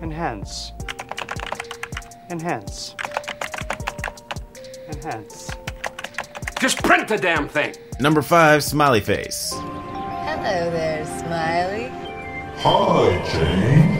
Enhance. 0.01 0.71
Enhance. 2.29 2.95
Enhance. 4.89 5.51
Just 6.59 6.83
print 6.83 7.07
the 7.07 7.17
damn 7.17 7.47
thing. 7.47 7.75
Number 7.99 8.21
five, 8.21 8.63
Smiley 8.63 9.01
Face. 9.01 9.53
Hello 9.53 10.71
there, 10.71 11.05
Smiley. 11.05 11.89
Hi, 12.57 13.29
Jane. 13.31 13.99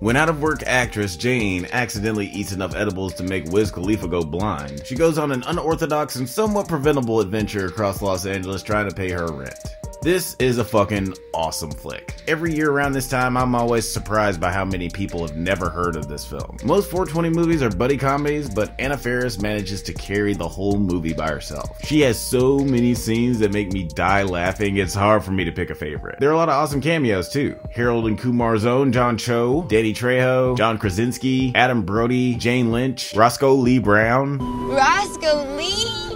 When 0.00 0.14
out 0.14 0.28
of 0.28 0.40
work 0.40 0.62
actress 0.66 1.16
Jane 1.16 1.66
accidentally 1.72 2.26
eats 2.26 2.52
enough 2.52 2.76
edibles 2.76 3.14
to 3.14 3.24
make 3.24 3.46
Wiz 3.46 3.72
Khalifa 3.72 4.06
go 4.06 4.22
blind, 4.22 4.86
she 4.86 4.94
goes 4.94 5.18
on 5.18 5.32
an 5.32 5.42
unorthodox 5.48 6.14
and 6.14 6.28
somewhat 6.28 6.68
preventable 6.68 7.18
adventure 7.18 7.66
across 7.66 8.00
Los 8.02 8.24
Angeles 8.24 8.62
trying 8.62 8.88
to 8.88 8.94
pay 8.94 9.10
her 9.10 9.26
rent. 9.32 9.58
This 10.06 10.36
is 10.38 10.58
a 10.58 10.64
fucking 10.64 11.14
awesome 11.34 11.72
flick. 11.72 12.14
Every 12.28 12.54
year 12.54 12.70
around 12.70 12.92
this 12.92 13.08
time, 13.08 13.36
I'm 13.36 13.56
always 13.56 13.88
surprised 13.88 14.40
by 14.40 14.52
how 14.52 14.64
many 14.64 14.88
people 14.88 15.26
have 15.26 15.36
never 15.36 15.68
heard 15.68 15.96
of 15.96 16.06
this 16.06 16.24
film. 16.24 16.58
Most 16.62 16.88
420 16.92 17.30
movies 17.30 17.60
are 17.60 17.70
buddy 17.70 17.96
comedies, 17.96 18.48
but 18.48 18.72
Anna 18.78 18.96
Faris 18.96 19.40
manages 19.40 19.82
to 19.82 19.92
carry 19.92 20.32
the 20.32 20.46
whole 20.46 20.78
movie 20.78 21.12
by 21.12 21.28
herself. 21.28 21.84
She 21.84 22.02
has 22.02 22.20
so 22.20 22.60
many 22.60 22.94
scenes 22.94 23.40
that 23.40 23.52
make 23.52 23.72
me 23.72 23.82
die 23.82 24.22
laughing, 24.22 24.76
it's 24.76 24.94
hard 24.94 25.24
for 25.24 25.32
me 25.32 25.44
to 25.44 25.50
pick 25.50 25.70
a 25.70 25.74
favorite. 25.74 26.20
There 26.20 26.30
are 26.30 26.34
a 26.34 26.36
lot 26.36 26.50
of 26.50 26.54
awesome 26.54 26.80
cameos 26.80 27.28
too. 27.28 27.58
Harold 27.72 28.06
and 28.06 28.16
Kumar's 28.16 28.64
own 28.64 28.92
John 28.92 29.18
Cho, 29.18 29.66
Danny 29.68 29.92
Trejo, 29.92 30.56
John 30.56 30.78
Krasinski, 30.78 31.50
Adam 31.56 31.82
Brody, 31.82 32.36
Jane 32.36 32.70
Lynch, 32.70 33.12
Roscoe 33.16 33.54
Lee 33.54 33.80
Browne. 33.80 34.38
Roscoe 34.68 35.56
Lee? 35.56 36.14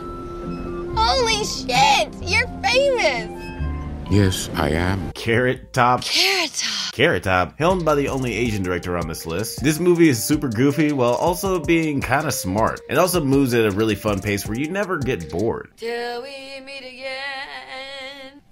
Holy 0.95 1.45
shit! 1.45 2.15
You're 2.23 2.47
famous! 2.63 3.40
Yes, 4.11 4.51
I 4.55 4.71
am. 4.71 5.13
Carrot 5.13 5.73
Top. 5.73 6.03
Carrot 6.03 6.53
Top. 6.53 6.93
Carrot 6.93 7.23
Top, 7.23 7.57
helmed 7.61 7.85
by 7.85 7.95
the 7.95 8.09
only 8.09 8.35
Asian 8.35 8.61
director 8.61 8.99
on 8.99 9.07
this 9.07 9.25
list. 9.25 9.63
This 9.63 9.79
movie 9.79 10.09
is 10.09 10.23
super 10.23 10.49
goofy 10.49 10.91
while 10.91 11.15
also 11.15 11.61
being 11.61 12.01
kind 12.01 12.27
of 12.27 12.35
smart. 12.35 12.81
It 12.91 12.99
also 12.99 13.23
moves 13.23 13.55
at 13.55 13.65
a 13.65 13.71
really 13.71 13.95
fun 13.95 14.21
pace 14.21 14.49
where 14.49 14.59
you 14.59 14.69
never 14.69 14.99
get 14.99 15.31
bored. 15.31 15.71
Till 15.77 16.23
we 16.23 16.61
meet 16.61 16.83
again. 16.85 18.43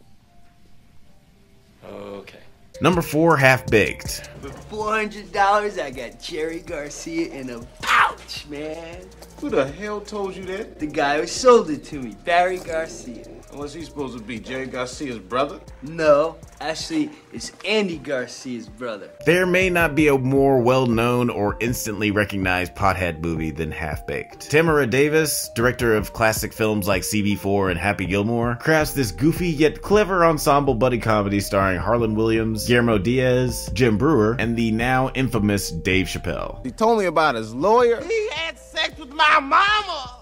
Okay. 1.84 2.38
Number 2.81 3.02
four, 3.02 3.37
Half 3.37 3.66
Baked. 3.66 4.30
For 4.40 4.50
$400, 4.76 5.83
I 5.83 5.90
got 5.90 6.21
Jerry 6.21 6.61
Garcia 6.61 7.33
in 7.33 7.50
a 7.50 7.59
pouch, 7.83 8.47
man. 8.47 9.09
Who 9.40 9.50
the 9.50 9.66
hell 9.66 10.00
told 10.00 10.37
you 10.37 10.44
that? 10.44 10.78
The 10.78 10.87
guy 10.87 11.18
who 11.21 11.26
sold 11.26 11.68
it 11.71 11.83
to 11.87 12.00
me, 12.00 12.14
Barry 12.25 12.59
Garcia. 12.59 13.25
What's 13.52 13.73
he 13.73 13.83
supposed 13.83 14.17
to 14.17 14.23
be, 14.23 14.38
Jerry 14.38 14.67
Garcia's 14.67 15.19
brother? 15.19 15.59
No, 15.83 16.37
actually, 16.61 17.11
it's 17.33 17.50
Andy 17.64 17.97
Garcia's 17.97 18.69
brother. 18.69 19.11
There 19.25 19.47
may 19.47 19.71
not 19.71 19.95
be 19.95 20.09
a 20.09 20.19
more 20.19 20.61
well 20.61 20.87
known 20.87 21.31
or 21.31 21.57
instantly 21.61 22.11
recognized 22.11 22.75
pothead 22.75 23.23
movie 23.23 23.50
than 23.50 23.73
Half 23.73 24.07
Baked. 24.07 24.50
Tamra 24.50 24.88
Davis, 24.88 25.49
director 25.55 25.95
of 25.95 26.12
classic 26.12 26.52
films 26.52 26.87
like 26.87 27.02
CB4 27.02 27.71
and 27.71 27.81
Happy 27.81 28.05
Gilmore, 28.05 28.57
crafts 28.61 28.93
this 28.93 29.12
goofy 29.12 29.49
yet 29.49 29.81
clever 29.81 30.25
ensemble 30.25 30.75
buddy 30.75 30.99
comedy 30.99 31.40
starring 31.40 31.78
Harland 31.78 32.17
Williams, 32.17 32.67
Guillermo 32.67 32.99
Diaz, 32.99 33.71
Jim 33.73 33.97
Breuer, 33.97 34.37
and 34.38 34.57
the 34.57 34.71
now 34.73 35.11
infamous 35.14 35.71
Dave 35.71 36.07
Chappelle. 36.07 36.62
He 36.64 36.71
told 36.71 36.99
me 36.99 37.07
about 37.07 37.35
his 37.35 37.55
lawyer. 37.55 38.02
He 38.02 38.28
had 38.31 38.59
sex 38.59 38.99
with 38.99 39.11
my 39.11 39.40
mama. 39.40 40.17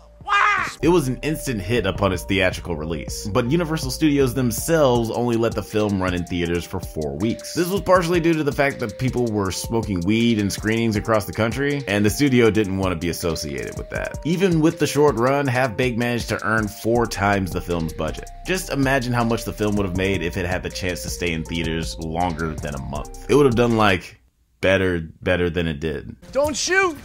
It 0.82 0.88
was 0.88 1.08
an 1.08 1.18
instant 1.22 1.60
hit 1.60 1.86
upon 1.86 2.12
its 2.12 2.24
theatrical 2.24 2.76
release, 2.76 3.26
but 3.28 3.50
Universal 3.50 3.90
Studios 3.90 4.34
themselves 4.34 5.10
only 5.10 5.36
let 5.36 5.54
the 5.54 5.62
film 5.62 6.02
run 6.02 6.14
in 6.14 6.24
theaters 6.24 6.64
for 6.64 6.80
four 6.80 7.16
weeks. 7.16 7.54
This 7.54 7.68
was 7.68 7.80
partially 7.80 8.20
due 8.20 8.34
to 8.34 8.44
the 8.44 8.52
fact 8.52 8.80
that 8.80 8.98
people 8.98 9.26
were 9.26 9.50
smoking 9.50 10.00
weed 10.00 10.38
in 10.38 10.50
screenings 10.50 10.96
across 10.96 11.24
the 11.24 11.32
country, 11.32 11.82
and 11.88 12.04
the 12.04 12.10
studio 12.10 12.50
didn't 12.50 12.76
want 12.78 12.92
to 12.92 12.96
be 12.96 13.08
associated 13.08 13.76
with 13.78 13.88
that. 13.90 14.18
Even 14.24 14.60
with 14.60 14.78
the 14.78 14.86
short 14.86 15.16
run, 15.16 15.46
Half 15.46 15.76
Baked 15.76 15.98
managed 15.98 16.28
to 16.28 16.44
earn 16.44 16.68
four 16.68 17.06
times 17.06 17.52
the 17.52 17.60
film's 17.60 17.92
budget. 17.92 18.28
Just 18.46 18.70
imagine 18.70 19.12
how 19.12 19.24
much 19.24 19.44
the 19.44 19.52
film 19.52 19.76
would 19.76 19.86
have 19.86 19.96
made 19.96 20.22
if 20.22 20.36
it 20.36 20.46
had 20.46 20.62
the 20.62 20.70
chance 20.70 21.02
to 21.02 21.10
stay 21.10 21.32
in 21.32 21.44
theaters 21.44 21.98
longer 21.98 22.54
than 22.54 22.74
a 22.74 22.82
month. 22.82 23.30
It 23.30 23.34
would 23.34 23.46
have 23.46 23.56
done 23.56 23.76
like 23.76 24.20
better, 24.60 25.00
better 25.22 25.48
than 25.48 25.66
it 25.66 25.80
did. 25.80 26.16
Don't 26.32 26.56
shoot! 26.56 26.96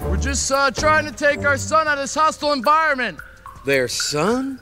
We're 0.00 0.16
just 0.16 0.50
uh, 0.52 0.70
trying 0.70 1.06
to 1.06 1.12
take 1.12 1.44
our 1.44 1.56
son 1.56 1.88
out 1.88 1.98
of 1.98 2.04
this 2.04 2.14
hostile 2.14 2.52
environment. 2.52 3.18
Their 3.64 3.88
son? 3.88 4.60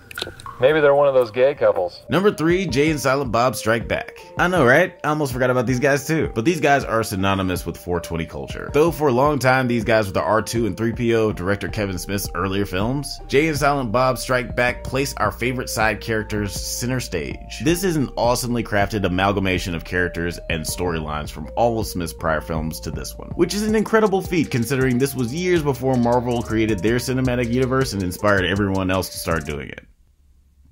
Maybe 0.64 0.80
they're 0.80 0.94
one 0.94 1.08
of 1.08 1.12
those 1.12 1.30
gay 1.30 1.54
couples. 1.54 2.00
Number 2.08 2.30
three, 2.32 2.66
Jay 2.66 2.90
and 2.90 2.98
Silent 2.98 3.30
Bob 3.30 3.54
Strike 3.54 3.86
Back. 3.86 4.18
I 4.38 4.48
know, 4.48 4.64
right? 4.64 4.98
I 5.04 5.08
almost 5.08 5.34
forgot 5.34 5.50
about 5.50 5.66
these 5.66 5.78
guys 5.78 6.06
too. 6.06 6.32
But 6.34 6.46
these 6.46 6.58
guys 6.58 6.84
are 6.84 7.02
synonymous 7.02 7.66
with 7.66 7.76
420 7.76 8.24
culture. 8.24 8.70
Though 8.72 8.90
for 8.90 9.08
a 9.08 9.12
long 9.12 9.38
time, 9.38 9.68
these 9.68 9.84
guys 9.84 10.06
were 10.06 10.14
the 10.14 10.22
R2 10.22 10.66
and 10.66 10.74
3PO 10.74 11.28
of 11.28 11.36
director 11.36 11.68
Kevin 11.68 11.98
Smith's 11.98 12.30
earlier 12.34 12.64
films, 12.64 13.20
Jay 13.28 13.46
and 13.48 13.58
Silent 13.58 13.92
Bob 13.92 14.16
Strike 14.16 14.56
Back 14.56 14.84
place 14.84 15.12
our 15.18 15.30
favorite 15.30 15.68
side 15.68 16.00
characters 16.00 16.58
center 16.58 16.98
stage. 16.98 17.60
This 17.62 17.84
is 17.84 17.96
an 17.96 18.08
awesomely 18.16 18.64
crafted 18.64 19.04
amalgamation 19.04 19.74
of 19.74 19.84
characters 19.84 20.40
and 20.48 20.64
storylines 20.64 21.28
from 21.28 21.50
all 21.56 21.78
of 21.78 21.86
Smith's 21.86 22.14
prior 22.14 22.40
films 22.40 22.80
to 22.80 22.90
this 22.90 23.18
one, 23.18 23.28
which 23.32 23.52
is 23.52 23.64
an 23.64 23.74
incredible 23.74 24.22
feat 24.22 24.50
considering 24.50 24.96
this 24.96 25.14
was 25.14 25.34
years 25.34 25.62
before 25.62 25.98
Marvel 25.98 26.42
created 26.42 26.78
their 26.78 26.96
cinematic 26.96 27.52
universe 27.52 27.92
and 27.92 28.02
inspired 28.02 28.46
everyone 28.46 28.90
else 28.90 29.10
to 29.10 29.18
start 29.18 29.44
doing 29.44 29.68
it 29.68 29.86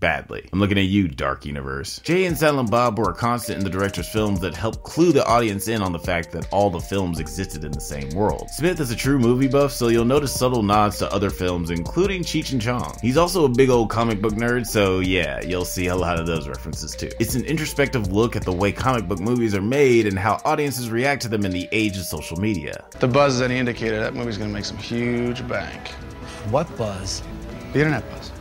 badly. 0.02 0.49
I'm 0.52 0.59
looking 0.59 0.78
at 0.78 0.87
you, 0.87 1.06
Dark 1.06 1.47
Universe. 1.47 2.00
Jay 2.00 2.26
and 2.26 2.37
Silent 2.37 2.73
Bob 2.73 2.99
were 2.99 3.11
a 3.11 3.14
constant 3.14 3.59
in 3.59 3.64
the 3.64 3.71
director's 3.71 4.09
films 4.09 4.40
that 4.40 4.54
helped 4.54 4.82
clue 4.82 5.12
the 5.12 5.25
audience 5.25 5.68
in 5.68 5.80
on 5.80 5.92
the 5.92 5.99
fact 6.00 6.32
that 6.32 6.52
all 6.52 6.71
the 6.71 6.80
films 6.80 7.21
existed 7.21 7.64
in 7.64 7.71
the 7.71 7.80
same 7.80 8.11
world. 8.11 8.50
Smith 8.50 8.80
is 8.80 8.90
a 8.90 8.97
true 8.97 9.21
movie 9.21 9.47
buff, 9.47 9.71
so 9.71 9.87
you'll 9.87 10.04
notice 10.04 10.35
subtle 10.35 10.64
nods 10.64 10.99
to 10.99 11.11
other 11.12 11.30
films, 11.30 11.71
including 11.71 12.25
Cheech 12.25 12.52
and 12.52 12.61
Chong. 12.61 12.99
He's 13.00 13.16
also 13.16 13.44
a 13.44 13.49
big 13.49 13.71
old 13.71 13.90
comic 13.90 14.21
book 14.21 14.35
nerd, 14.35 14.66
so 14.66 14.99
yeah, 14.99 15.40
you'll 15.40 15.64
see 15.64 15.87
a 15.87 15.94
lot 15.94 16.18
of 16.18 16.26
those 16.26 16.49
references 16.49 16.97
too. 16.97 17.11
It's 17.21 17.37
an 17.37 17.44
introspective 17.44 18.11
look 18.11 18.35
at 18.35 18.42
the 18.42 18.52
way 18.52 18.73
comic 18.73 19.06
book 19.06 19.21
movies 19.21 19.54
are 19.54 19.62
made 19.62 20.09
and 20.09 20.18
how 20.18 20.40
audiences 20.44 20.90
react 20.90 21.23
to 21.23 21.28
them 21.28 21.44
in 21.44 21.52
the 21.52 21.68
age 21.71 21.97
of 21.97 22.02
social 22.02 22.37
media. 22.38 22.85
The 22.99 23.06
buzz 23.06 23.35
is 23.35 23.38
that 23.38 23.52
he 23.52 23.56
indicated, 23.56 24.00
that 24.00 24.14
movie's 24.14 24.37
gonna 24.37 24.50
make 24.50 24.64
some 24.64 24.78
huge 24.78 25.47
bank. 25.47 25.90
What 26.50 26.76
buzz? 26.76 27.23
The 27.73 27.78
internet 27.78 28.11
buzz. 28.11 28.32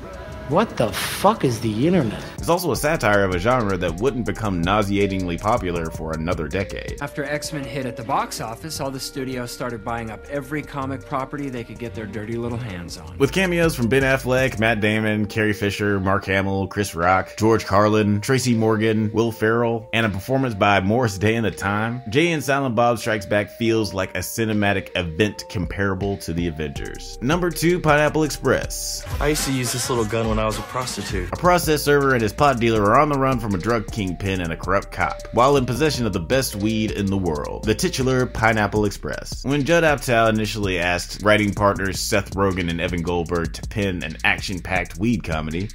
What 0.51 0.75
the 0.75 0.91
fuck 0.91 1.45
is 1.45 1.61
the 1.61 1.87
internet? 1.87 2.21
It's 2.37 2.49
also 2.49 2.73
a 2.73 2.75
satire 2.75 3.23
of 3.23 3.33
a 3.33 3.39
genre 3.39 3.77
that 3.77 4.01
wouldn't 4.01 4.25
become 4.25 4.61
nauseatingly 4.61 5.37
popular 5.37 5.85
for 5.89 6.11
another 6.11 6.49
decade. 6.49 6.97
After 6.99 7.23
X 7.23 7.53
Men 7.53 7.63
hit 7.63 7.85
at 7.85 7.95
the 7.95 8.03
box 8.03 8.41
office, 8.41 8.81
all 8.81 8.91
the 8.91 8.99
studios 8.99 9.49
started 9.49 9.85
buying 9.85 10.11
up 10.11 10.25
every 10.29 10.61
comic 10.61 11.05
property 11.05 11.47
they 11.47 11.63
could 11.63 11.79
get 11.79 11.95
their 11.95 12.05
dirty 12.05 12.35
little 12.35 12.57
hands 12.57 12.97
on. 12.97 13.17
With 13.17 13.31
cameos 13.31 13.75
from 13.75 13.87
Ben 13.87 14.03
Affleck, 14.03 14.59
Matt 14.59 14.81
Damon, 14.81 15.27
Carrie 15.27 15.53
Fisher, 15.53 16.01
Mark 16.01 16.25
Hamill, 16.25 16.67
Chris 16.67 16.95
Rock, 16.95 17.37
George 17.37 17.65
Carlin, 17.65 18.19
Tracy 18.19 18.53
Morgan, 18.53 19.09
Will 19.13 19.31
Ferrell, 19.31 19.89
and 19.93 20.05
a 20.05 20.09
performance 20.09 20.53
by 20.53 20.81
Morris 20.81 21.17
Day 21.17 21.35
and 21.35 21.45
the 21.45 21.51
Time, 21.51 22.01
Jay 22.09 22.29
and 22.33 22.43
Silent 22.43 22.75
Bob 22.75 22.99
Strikes 22.99 23.25
Back 23.25 23.51
feels 23.51 23.93
like 23.93 24.17
a 24.17 24.19
cinematic 24.19 24.89
event 24.97 25.45
comparable 25.49 26.17
to 26.17 26.33
the 26.33 26.47
Avengers. 26.47 27.17
Number 27.21 27.51
two, 27.51 27.79
Pineapple 27.79 28.23
Express. 28.23 29.05
I 29.21 29.29
used 29.29 29.45
to 29.45 29.53
use 29.53 29.71
this 29.71 29.89
little 29.89 30.03
gun 30.03 30.27
when 30.27 30.40
I 30.41 30.45
was 30.45 30.57
a 30.57 30.63
prostitute. 30.63 31.29
A 31.31 31.35
process 31.35 31.83
server 31.83 32.13
and 32.15 32.21
his 32.23 32.33
pot 32.33 32.59
dealer 32.59 32.81
are 32.81 32.99
on 32.99 33.09
the 33.09 33.19
run 33.19 33.39
from 33.39 33.53
a 33.53 33.59
drug 33.59 33.85
kingpin 33.91 34.41
and 34.41 34.51
a 34.51 34.57
corrupt 34.57 34.91
cop, 34.91 35.21
while 35.33 35.55
in 35.55 35.67
possession 35.67 36.07
of 36.07 36.13
the 36.13 36.19
best 36.19 36.55
weed 36.55 36.89
in 36.89 37.05
the 37.05 37.17
world, 37.17 37.63
the 37.65 37.75
titular 37.75 38.25
Pineapple 38.25 38.85
Express. 38.85 39.45
When 39.45 39.65
Judd 39.65 39.83
Apatow 39.83 40.29
initially 40.29 40.79
asked 40.79 41.21
writing 41.21 41.53
partners 41.53 41.99
Seth 41.99 42.31
Rogen 42.31 42.71
and 42.71 42.81
Evan 42.81 43.03
Goldberg 43.03 43.53
to 43.53 43.61
pen 43.69 44.01
an 44.01 44.17
action-packed 44.23 44.97
weed 44.97 45.23
comedy, 45.23 45.69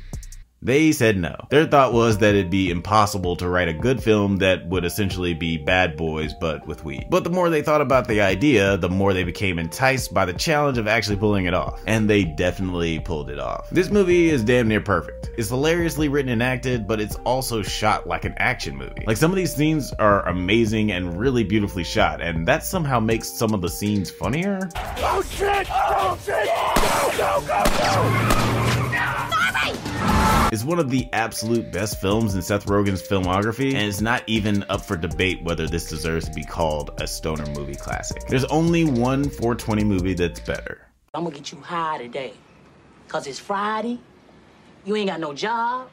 they 0.66 0.90
said 0.90 1.16
no. 1.16 1.37
Their 1.49 1.64
thought 1.66 1.92
was 1.92 2.18
that 2.18 2.35
it'd 2.35 2.50
be 2.50 2.70
impossible 2.70 3.37
to 3.37 3.49
write 3.49 3.68
a 3.68 3.73
good 3.73 4.02
film 4.02 4.38
that 4.38 4.66
would 4.66 4.85
essentially 4.85 5.32
be 5.32 5.56
bad 5.56 5.96
boys 5.96 6.35
but 6.35 6.66
with 6.66 6.85
weed. 6.85 7.06
But 7.08 7.23
the 7.23 7.30
more 7.30 7.49
they 7.49 7.62
thought 7.62 7.80
about 7.80 8.08
the 8.08 8.20
idea, 8.20 8.76
the 8.76 8.88
more 8.88 9.14
they 9.14 9.23
became 9.23 9.61
enticed 9.61 10.12
by 10.12 10.25
the 10.25 10.32
challenge 10.32 10.76
of 10.76 10.88
actually 10.88 11.18
pulling 11.18 11.46
it 11.46 11.54
off. 11.54 11.80
And 11.87 12.11
they 12.11 12.25
definitely 12.25 12.99
pulled 12.99 13.30
it 13.30 13.38
off. 13.38 13.70
This 13.70 13.90
movie 13.90 14.28
is 14.28 14.42
damn 14.42 14.66
near 14.66 14.80
perfect. 14.80 15.30
It's 15.38 15.50
hilariously 15.50 16.08
written 16.08 16.32
and 16.32 16.42
acted, 16.42 16.88
but 16.88 17.00
it's 17.00 17.14
also 17.25 17.62
shot 17.62 18.08
like 18.08 18.25
an 18.25 18.35
action 18.38 18.76
movie. 18.76 19.04
Like 19.06 19.18
some 19.18 19.30
of 19.30 19.37
these 19.37 19.54
scenes 19.54 19.92
are 19.92 20.26
amazing 20.26 20.90
and 20.90 21.16
really 21.16 21.44
beautifully 21.44 21.85
shot, 21.85 22.20
and 22.20 22.49
that 22.49 22.64
somehow 22.64 22.99
makes 22.99 23.28
some 23.28 23.54
of 23.54 23.61
the 23.62 23.70
scenes 23.70 24.11
funnier. 24.11 24.68
Oh 24.99 25.23
shit! 25.30 25.68
Oh 25.70 26.18
shit! 26.25 26.49
Go, 27.16 27.40
go, 27.40 27.46
go, 27.46 28.82
go! 28.82 28.85
It's 30.52 30.62
one 30.62 30.78
of 30.78 30.90
the 30.90 31.08
absolute 31.12 31.72
best 31.72 32.00
films 32.00 32.36
in 32.36 32.40
Seth 32.40 32.66
Rogen's 32.66 33.02
filmography, 33.02 33.74
and 33.74 33.82
it's 33.82 34.00
not 34.00 34.22
even 34.28 34.64
up 34.68 34.80
for 34.80 34.96
debate 34.96 35.42
whether 35.42 35.66
this 35.66 35.88
deserves 35.88 36.28
to 36.28 36.34
be 36.34 36.44
called 36.44 36.92
a 37.00 37.06
stoner 37.08 37.46
movie 37.46 37.74
classic. 37.74 38.22
There's 38.28 38.44
only 38.44 38.84
one 38.84 39.24
420 39.24 39.82
movie 39.82 40.14
that's 40.14 40.38
better. 40.38 40.86
I'm 41.12 41.24
gonna 41.24 41.34
get 41.34 41.50
you 41.50 41.58
high 41.58 41.98
today. 41.98 42.32
Cause 43.08 43.26
it's 43.26 43.40
Friday, 43.40 43.98
you 44.84 44.94
ain't 44.94 45.08
got 45.08 45.18
no 45.18 45.32
job, 45.34 45.88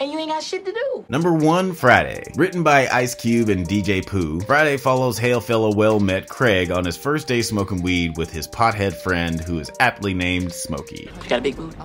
and 0.00 0.10
you 0.10 0.18
ain't 0.18 0.30
got 0.30 0.42
shit 0.42 0.64
to 0.64 0.72
do. 0.72 1.04
Number 1.08 1.32
one, 1.32 1.74
Friday. 1.74 2.24
Written 2.34 2.62
by 2.62 2.88
Ice 2.88 3.14
Cube 3.14 3.50
and 3.50 3.68
DJ 3.68 4.04
Pooh, 4.04 4.40
Friday 4.40 4.78
follows 4.78 5.18
hail 5.18 5.40
fellow 5.40 5.72
well 5.72 6.00
met 6.00 6.28
Craig 6.28 6.70
on 6.70 6.84
his 6.84 6.96
first 6.96 7.28
day 7.28 7.42
smoking 7.42 7.82
weed 7.82 8.16
with 8.16 8.32
his 8.32 8.48
pothead 8.48 8.94
friend 8.94 9.40
who 9.40 9.58
is 9.58 9.70
aptly 9.78 10.14
named 10.14 10.52
Smokey. 10.52 11.10
You 11.22 11.28
got 11.28 11.40
a 11.40 11.42
big 11.42 11.56
booty? 11.56 11.76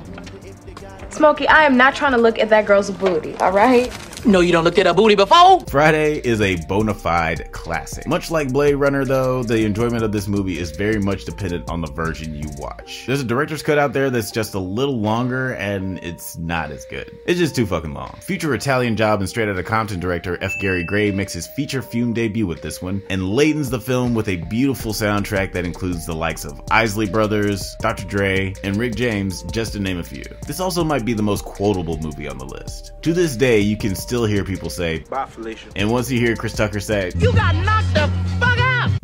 Smokey, 1.09 1.47
I 1.49 1.63
am 1.63 1.75
not 1.75 1.93
trying 1.93 2.13
to 2.13 2.17
look 2.17 2.39
at 2.39 2.49
that 2.49 2.65
girl's 2.65 2.89
booty, 2.89 3.35
all 3.35 3.51
right? 3.51 3.91
No, 4.27 4.39
you 4.39 4.51
don't 4.51 4.63
looked 4.63 4.79
at 4.79 4.87
a 4.87 4.93
booty 4.93 5.13
before. 5.13 5.59
Friday 5.67 6.17
is 6.17 6.41
a 6.41 6.55
bona 6.65 6.95
fide 6.95 7.51
classic. 7.51 8.07
Much 8.07 8.31
like 8.31 8.51
Blade 8.51 8.73
Runner, 8.73 9.05
though, 9.05 9.43
the 9.43 9.63
enjoyment 9.63 10.03
of 10.03 10.11
this 10.11 10.27
movie 10.27 10.57
is 10.57 10.71
very 10.71 10.99
much 10.99 11.25
dependent 11.25 11.69
on 11.69 11.81
the 11.81 11.91
version 11.91 12.33
you 12.33 12.49
watch. 12.57 13.03
There's 13.05 13.21
a 13.21 13.23
director's 13.23 13.61
cut 13.61 13.77
out 13.77 13.93
there 13.93 14.09
that's 14.09 14.31
just 14.31 14.55
a 14.55 14.59
little 14.59 14.99
longer, 14.99 15.51
and 15.53 15.99
it's 15.99 16.39
not 16.39 16.71
as 16.71 16.85
good. 16.85 17.15
It's 17.27 17.37
just 17.37 17.55
too 17.55 17.67
fucking 17.67 17.93
long. 17.93 18.17
Future 18.19 18.55
Italian 18.55 18.95
Job 18.95 19.19
and 19.19 19.29
Straight 19.29 19.47
Outta 19.47 19.61
Compton 19.61 19.99
director 19.99 20.39
F. 20.41 20.53
Gary 20.59 20.83
Gray 20.83 21.11
makes 21.11 21.31
his 21.33 21.45
feature 21.45 21.83
fume 21.83 22.11
debut 22.11 22.47
with 22.47 22.63
this 22.63 22.81
one, 22.81 23.03
and 23.11 23.21
ladens 23.21 23.69
the 23.69 23.79
film 23.79 24.15
with 24.15 24.27
a 24.27 24.37
beautiful 24.37 24.91
soundtrack 24.91 25.53
that 25.53 25.65
includes 25.65 26.07
the 26.07 26.15
likes 26.15 26.45
of 26.45 26.59
Isley 26.71 27.07
Brothers, 27.07 27.75
Dr. 27.79 28.05
Dre, 28.05 28.55
and 28.63 28.77
Rick 28.77 28.95
James, 28.95 29.43
just 29.51 29.73
to 29.73 29.79
name 29.79 29.99
a 29.99 30.03
few. 30.03 30.23
This 30.47 30.59
also 30.59 30.83
might 30.83 31.05
be 31.05 31.13
the 31.13 31.21
most 31.21 31.45
quotable 31.45 31.99
movie 31.99 32.27
on 32.27 32.39
the 32.39 32.45
list. 32.45 32.93
To 33.03 33.13
this 33.13 33.35
day, 33.35 33.59
you 33.59 33.77
can 33.77 33.93
still 33.93 34.14
hear 34.23 34.43
people 34.45 34.69
say, 34.69 34.99
Bye, 35.09 35.25
Felicia. 35.25 35.67
and 35.75 35.91
once 35.91 36.09
you 36.09 36.19
hear 36.19 36.35
Chris 36.35 36.53
Tucker 36.55 36.79
say, 36.79 37.11
You 37.17 37.33
got 37.33 37.53
knocked 37.55 37.93
the 37.93 38.07
fuck 38.39 38.43
out. 38.43 38.44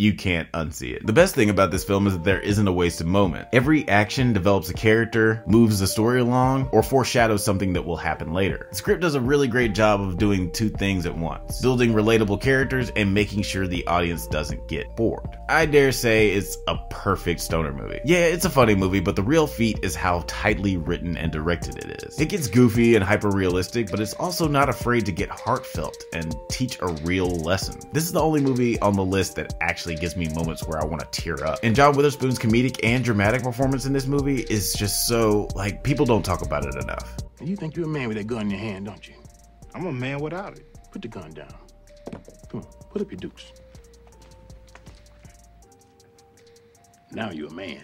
You 0.02 0.14
can't 0.16 0.52
unsee 0.54 0.96
it. 0.96 1.06
The 1.06 1.14
best 1.14 1.36
thing 1.36 1.52
about 1.52 1.70
this 1.70 1.84
film 1.84 2.08
is 2.08 2.14
that 2.14 2.24
there 2.24 2.40
isn't 2.40 2.68
a 2.68 2.72
wasted 2.72 3.06
moment. 3.06 3.48
Every 3.54 3.88
action 3.88 4.34
develops 4.34 4.70
a 4.70 4.74
character, 4.74 5.44
moves 5.46 5.80
the 5.80 5.86
story 5.86 6.22
along, 6.22 6.70
or 6.72 6.82
foreshadows 6.82 7.44
something 7.44 7.74
that 7.74 7.86
will 7.86 7.98
happen 7.98 8.34
later. 8.34 8.68
The 8.72 8.76
script 8.76 9.02
does 9.02 9.14
a 9.14 9.22
really 9.22 9.48
great 9.48 9.76
job 9.76 10.02
of 10.02 10.18
doing 10.18 10.52
two 10.52 10.70
things 10.70 11.06
at 11.06 11.16
once 11.16 11.62
building 11.62 11.94
relatable 11.94 12.42
characters 12.42 12.92
and 12.96 13.14
making 13.14 13.44
sure 13.44 13.68
the 13.68 13.86
audience 13.86 14.26
doesn't 14.26 14.68
get 14.68 14.96
bored. 14.96 15.38
I 15.48 15.68
dare 15.68 15.92
say 15.92 16.32
it's 16.32 16.58
a 16.68 16.78
perfect 16.90 17.40
stoner 17.40 17.72
movie. 17.72 18.00
Yeah, 18.04 18.26
it's 18.26 18.46
a 18.46 18.50
funny 18.50 18.74
movie, 18.74 19.02
but 19.02 19.16
the 19.16 19.22
real 19.24 19.46
feat 19.46 19.80
is 19.84 19.96
how 19.96 20.24
tightly 20.26 20.78
written 20.78 21.16
and 21.16 21.32
directed 21.32 21.78
it 21.78 22.04
is. 22.04 22.20
It 22.20 22.30
gets 22.30 22.48
goofy 22.48 22.96
and 22.96 23.04
hyper 23.04 23.30
realistic, 23.30 23.92
but 23.92 24.00
it's 24.00 24.14
also 24.16 24.48
not 24.48 24.68
afraid 24.68 25.06
to 25.06 25.12
get 25.12 25.30
heartfelt 25.30 26.04
and 26.14 26.36
teach 26.50 26.80
a 26.82 26.88
real 27.04 27.30
lesson. 27.30 27.80
This 27.92 28.06
is 28.06 28.14
the 28.14 28.22
only 28.22 28.42
movie 28.42 28.80
on 28.80 28.96
the 28.96 29.06
list 29.06 29.36
that 29.36 29.54
actually 29.62 29.91
gives 29.96 30.16
me 30.16 30.28
moments 30.30 30.66
where 30.66 30.80
I 30.80 30.86
want 30.86 31.02
to 31.02 31.22
tear 31.22 31.44
up. 31.44 31.60
And 31.64 31.76
John 31.76 31.96
Witherspoon's 31.96 32.40
comedic 32.40 32.80
and 32.84 33.04
dramatic 33.04 33.44
performance 33.44 33.86
in 33.86 33.94
this 33.94 34.08
movie 34.08 34.42
is 34.42 34.74
just 34.74 35.08
so, 35.08 35.48
like, 35.56 35.84
people 35.84 36.06
don't 36.06 36.24
talk 36.24 36.42
about 36.42 36.66
it 36.66 36.76
enough. 36.76 37.18
You 37.42 37.56
think 37.56 37.76
you're 37.76 37.86
a 37.86 37.90
man 37.90 38.08
with 38.08 38.18
that 38.18 38.28
gun 38.28 38.42
in 38.42 38.50
your 38.52 38.60
hand, 38.60 38.86
don't 38.86 39.08
you? 39.08 39.16
I'm 39.74 39.86
a 39.86 39.92
man 39.92 40.20
without 40.20 40.58
it. 40.58 40.66
Put 40.92 41.02
the 41.02 41.08
gun 41.08 41.32
down. 41.32 41.54
Come 42.50 42.62
on, 42.62 42.68
put 42.90 43.02
up 43.02 43.10
your 43.10 43.18
dukes. 43.18 43.52
Now 47.12 47.32
you're 47.32 47.48
a 47.48 47.54
man. 47.54 47.84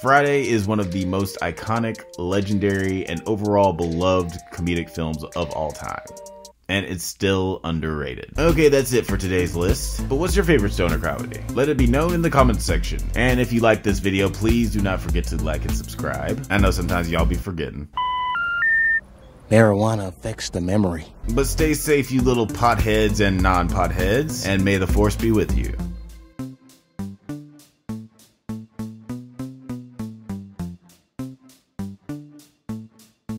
Friday 0.00 0.48
is 0.48 0.66
one 0.66 0.78
of 0.78 0.92
the 0.92 1.04
most 1.06 1.38
iconic, 1.40 2.04
legendary, 2.18 3.06
and 3.06 3.22
overall 3.26 3.72
beloved 3.72 4.34
comedic 4.52 4.90
films 4.90 5.24
of 5.24 5.50
all 5.52 5.72
time. 5.72 6.04
And 6.68 6.84
it's 6.84 7.04
still 7.04 7.60
underrated. 7.62 8.32
Okay, 8.36 8.68
that's 8.68 8.92
it 8.92 9.06
for 9.06 9.16
today's 9.16 9.54
list. 9.54 10.08
But 10.08 10.16
what's 10.16 10.34
your 10.34 10.44
favorite 10.44 10.72
stoner 10.72 10.98
comedy? 10.98 11.40
Let 11.54 11.68
it 11.68 11.76
be 11.76 11.86
known 11.86 12.12
in 12.12 12.22
the 12.22 12.30
comments 12.30 12.64
section. 12.64 12.98
And 13.14 13.38
if 13.38 13.52
you 13.52 13.60
like 13.60 13.82
this 13.84 14.00
video, 14.00 14.28
please 14.28 14.72
do 14.72 14.80
not 14.80 15.00
forget 15.00 15.24
to 15.24 15.36
like 15.36 15.62
and 15.62 15.76
subscribe. 15.76 16.44
I 16.50 16.58
know 16.58 16.72
sometimes 16.72 17.10
y'all 17.10 17.24
be 17.24 17.36
forgetting. 17.36 17.88
Marijuana 19.50 20.08
affects 20.08 20.50
the 20.50 20.60
memory. 20.60 21.06
But 21.30 21.46
stay 21.46 21.74
safe, 21.74 22.10
you 22.10 22.20
little 22.20 22.48
potheads 22.48 23.24
and 23.24 23.40
non 23.40 23.68
potheads, 23.68 24.46
and 24.46 24.64
may 24.64 24.76
the 24.76 24.88
force 24.88 25.14
be 25.14 25.30
with 25.30 25.56
you. 25.56 25.72